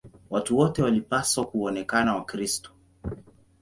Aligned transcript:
Watu 0.29 0.57
wote 0.57 0.83
walipaswa 0.83 1.45
kuonekana 1.45 2.15
Wakristo. 2.15 2.71